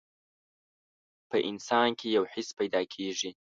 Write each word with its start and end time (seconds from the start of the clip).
په 1.29 1.37
انسان 1.49 1.89
کې 1.99 2.07
يو 2.17 2.23
حس 2.33 2.47
پيدا 2.59 2.81
کېږي. 2.93 3.31